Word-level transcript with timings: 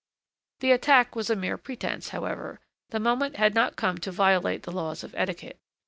The 0.61 0.71
attack 0.71 1.15
was 1.15 1.29
a 1.29 1.35
mere 1.35 1.59
pretence, 1.59 2.09
however: 2.09 2.59
the 2.89 2.99
moment 2.99 3.35
had 3.35 3.53
not 3.53 3.75
come 3.75 3.99
to 3.99 4.09
violate 4.11 4.63
the 4.63 4.71
laws 4.71 5.03
of 5.03 5.13
etiquette. 5.15 5.59